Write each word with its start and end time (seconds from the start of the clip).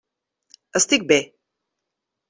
Estic 0.81 1.07
bé. 1.13 1.21